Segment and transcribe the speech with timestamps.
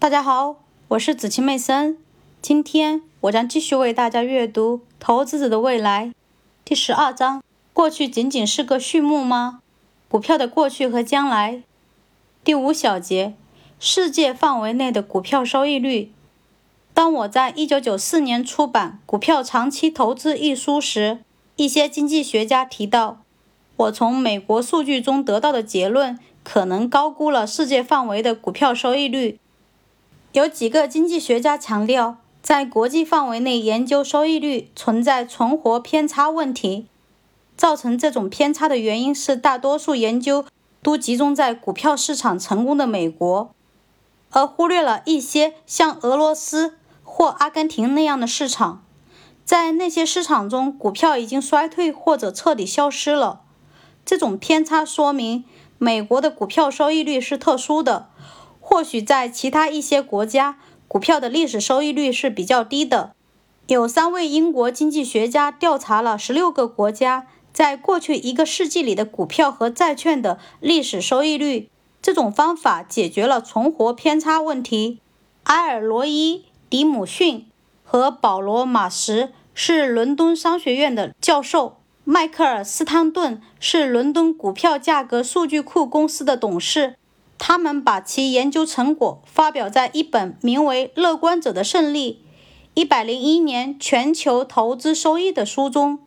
[0.00, 0.56] 大家好，
[0.88, 1.98] 我是子晴妹森。
[2.40, 6.06] 今天我将继续为大家阅读《投资者的未来》
[6.64, 7.42] 第十二章。
[7.74, 9.60] 过去仅仅是个序幕吗？
[10.08, 11.62] 股票的过去和将来。
[12.42, 13.34] 第五小节：
[13.78, 16.10] 世界范围内的股票收益率。
[16.94, 21.18] 当我在一九九四年出版《股票长期投资》一书时，
[21.56, 23.20] 一些经济学家提到，
[23.76, 29.38] 我从美国数据中得到的结论可能高估了世界范围的股票收益率。
[30.32, 36.86] 有几个经济学家强调，在国际范围内研究收益率存在存活偏差问题。
[37.56, 40.44] 造成这种偏差的原因是，大多数研究
[40.82, 43.50] 都集中在股票市场成功的美国，
[44.30, 48.84] 而忽略了一些像俄罗斯或阿根廷那样的市场。
[49.44, 53.40] 在那些市场中，股票已经衰退或者彻底消失了。
[54.06, 55.44] 这种偏差说明
[55.76, 58.09] 美国的股票收益率是特殊的。
[58.70, 60.56] 或许在其他一些国家，
[60.86, 63.14] 股票的历史收益率是比较低的。
[63.66, 71.68] 有三位英国经济学家调查了十六个国家在过去一个世纪里的股票和债券的历史收益率。
[72.00, 75.00] 这种方法解决了存活偏差问题。
[75.44, 76.36] 埃尔罗伊·
[76.70, 77.46] 迪姆逊
[77.82, 86.94] 和保罗·马什是伦敦商学院的教授，迈克尔·斯汤顿是伦敦股票价格数据库公司的董事。
[87.42, 92.22] 他们把其研究成果发表在一本名为《乐观者的胜利：
[92.74, 96.00] 一百零一年全球投资收益》的书中。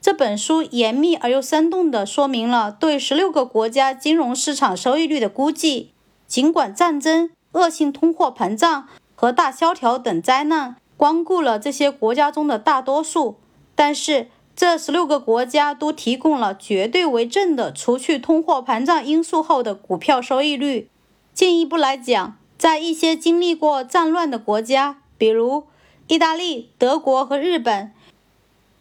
[0.00, 5.90] 这本书严密而又生动地说明了对十六个国家金融市场收益率的估计。
[6.26, 13.36] 尽管战争、恶性通货膨胀和大萧条等灾难光顾了这些国家中的大多数，
[13.74, 14.28] 但是。
[14.58, 20.88] 这十六个国家都提供了绝对为正的，除去通货膨胀因素后的股票收益率。
[21.32, 25.68] 进一步来讲，在一些经历过战乱的国家，比如
[26.08, 27.92] 意大利、德国和日本，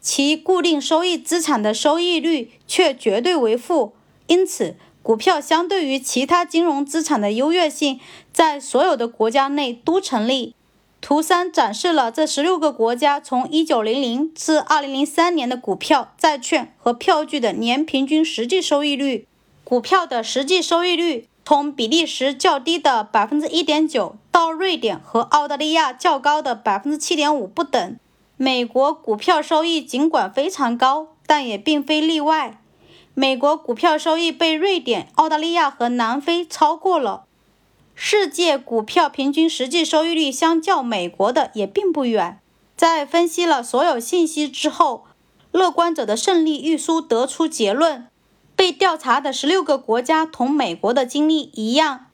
[0.00, 3.92] 其固定收益资产的收益率却绝对为负。
[4.26, 8.00] 因此，股票相对于其他金融资产的优越性，
[8.32, 10.54] 在所有的国家内都成立。
[11.00, 19.26] 图三展示了这十六个国家从1900至2003年的股票、债券和票据的年平均实际收益率。
[19.64, 27.96] 股票的实际收益率从比利时较低的1.9%到瑞典和澳大利亚较高的7.5%不等。
[28.36, 32.60] 美国股票收益尽管非常高，但也并非例外。
[33.14, 37.24] 美国股票收益被瑞典、澳大利亚和南非超过了。
[38.00, 42.38] 世界股票平均实际收益率相较美国的也并不远。
[42.76, 45.06] 在分析了所有信息之后，
[45.58, 48.06] 《乐观者的胜利》一书得出结论：
[48.54, 52.06] 被调查的十六个国家同美国的经历一样，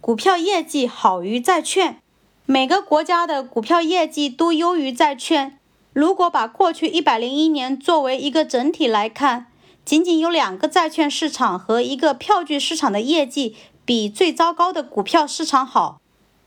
[0.00, 2.00] 股票业绩好于债券。
[2.44, 5.60] 每个国家的股票业绩都优于债券。
[5.92, 9.46] 如果把过去一百零一年作为一个整体来看，
[9.84, 13.54] 仅仅有两个债券市场和一个票据市场的业绩。
[13.88, 15.98] 比最糟糕的股票市场好。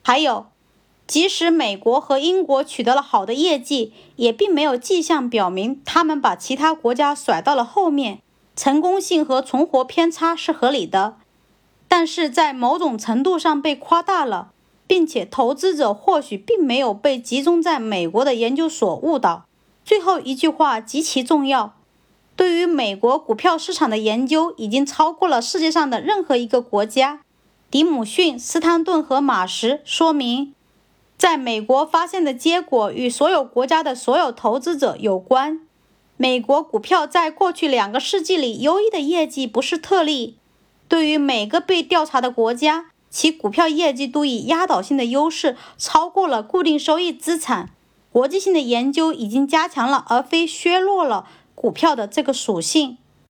[0.03, 0.45] 还有，
[1.07, 8.19] 即使美国和英国取得了好的业绩，也并没有迹象表明他们把其他国家甩到了后面。
[8.55, 11.15] 成功性和存活偏差是合理的，
[11.87, 14.51] 但是在某种程度上被夸大了，
[14.85, 19.45] 并且投资者或许并没有被集中在美国的研究所误导。
[19.83, 21.73] 最后一句话极其重要。
[22.35, 27.21] 对于美国股票市场的研究已经超过了世界上的任何一个国家。
[27.71, 30.53] 迪姆逊、斯坦顿和马什说明，
[31.17, 35.61] 在美国发现的结果与所有国家的所有投资者有关。
[36.17, 40.35] 美国股票在过去两个世纪里优异的业绩不是特例。
[40.89, 47.69] 对于每个被调查的国家，其股票业绩都以压倒性的优势超过了固定收益资产。
[48.11, 52.97] 国际性的研究已经加强了而非削弱了股票的这个属性。